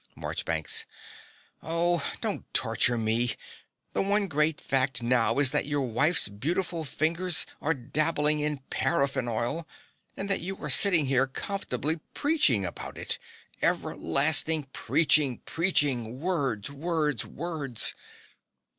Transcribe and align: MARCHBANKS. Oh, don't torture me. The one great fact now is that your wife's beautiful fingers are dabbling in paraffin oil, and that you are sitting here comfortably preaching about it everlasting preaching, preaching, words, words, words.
MARCHBANKS. 0.15 0.87
Oh, 1.61 2.03
don't 2.21 2.51
torture 2.55 2.97
me. 2.97 3.35
The 3.93 4.01
one 4.01 4.27
great 4.27 4.59
fact 4.59 5.03
now 5.03 5.37
is 5.37 5.51
that 5.51 5.67
your 5.67 5.83
wife's 5.83 6.27
beautiful 6.27 6.83
fingers 6.83 7.45
are 7.61 7.75
dabbling 7.75 8.39
in 8.39 8.61
paraffin 8.71 9.27
oil, 9.27 9.67
and 10.17 10.27
that 10.27 10.41
you 10.41 10.57
are 10.57 10.71
sitting 10.71 11.05
here 11.05 11.27
comfortably 11.27 11.97
preaching 12.15 12.65
about 12.65 12.97
it 12.97 13.19
everlasting 13.61 14.63
preaching, 14.73 15.37
preaching, 15.45 16.19
words, 16.19 16.71
words, 16.71 17.23
words. 17.23 17.93